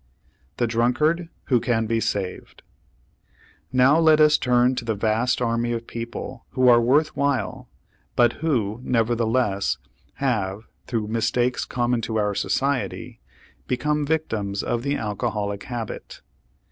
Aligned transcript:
THE 0.57 0.65
DRUNKARD 0.65 1.29
WHO 1.43 1.59
CAN 1.59 1.85
BE 1.85 1.99
SAVED 1.99 2.63
Now 3.71 3.99
let 3.99 4.19
us 4.19 4.39
turn 4.39 4.73
to 4.77 4.83
the 4.83 4.95
vast 4.95 5.43
army 5.43 5.73
of 5.73 5.85
people 5.85 6.43
who 6.53 6.67
are 6.69 6.81
worth 6.81 7.15
while, 7.15 7.69
but 8.15 8.33
who, 8.41 8.79
nevertheless, 8.83 9.77
have, 10.15 10.63
through 10.87 11.07
mistakes 11.09 11.65
common 11.65 12.01
to 12.01 12.17
our 12.17 12.33
society, 12.33 13.19
become 13.67 14.03
victims 14.03 14.63
of 14.63 14.81
the 14.81 14.95
alcoholic 14.95 15.65
habit. 15.65 16.21